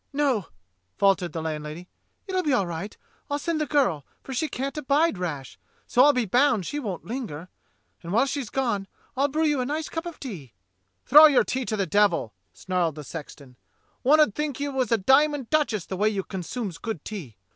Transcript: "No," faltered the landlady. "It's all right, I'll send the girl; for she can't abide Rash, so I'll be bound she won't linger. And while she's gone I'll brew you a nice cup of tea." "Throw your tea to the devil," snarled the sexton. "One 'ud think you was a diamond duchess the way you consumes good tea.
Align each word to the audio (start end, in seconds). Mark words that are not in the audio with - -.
"No," 0.13 0.47
faltered 0.97 1.31
the 1.31 1.43
landlady. 1.43 1.87
"It's 2.27 2.51
all 2.51 2.65
right, 2.65 2.97
I'll 3.29 3.37
send 3.37 3.61
the 3.61 3.67
girl; 3.67 4.03
for 4.23 4.33
she 4.33 4.47
can't 4.47 4.75
abide 4.75 5.19
Rash, 5.19 5.59
so 5.85 6.03
I'll 6.03 6.11
be 6.11 6.25
bound 6.25 6.65
she 6.65 6.79
won't 6.79 7.05
linger. 7.05 7.49
And 8.01 8.11
while 8.11 8.25
she's 8.25 8.49
gone 8.49 8.87
I'll 9.15 9.27
brew 9.27 9.43
you 9.45 9.61
a 9.61 9.65
nice 9.67 9.89
cup 9.89 10.07
of 10.07 10.19
tea." 10.19 10.53
"Throw 11.05 11.27
your 11.27 11.43
tea 11.43 11.65
to 11.65 11.77
the 11.77 11.85
devil," 11.85 12.33
snarled 12.51 12.95
the 12.95 13.03
sexton. 13.03 13.57
"One 14.01 14.19
'ud 14.19 14.33
think 14.33 14.59
you 14.59 14.71
was 14.71 14.91
a 14.91 14.97
diamond 14.97 15.51
duchess 15.51 15.85
the 15.85 15.97
way 15.97 16.09
you 16.09 16.23
consumes 16.23 16.79
good 16.79 17.05
tea. 17.05 17.37